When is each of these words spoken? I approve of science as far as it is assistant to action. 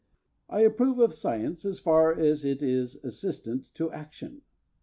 I 0.49 0.61
approve 0.61 0.97
of 0.97 1.13
science 1.13 1.63
as 1.63 1.77
far 1.77 2.11
as 2.11 2.43
it 2.43 2.63
is 2.63 2.95
assistant 3.05 3.71
to 3.75 3.91
action. 3.91 4.41